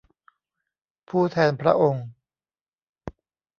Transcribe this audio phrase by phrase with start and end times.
[1.09, 2.05] ผู้แทนพระองค์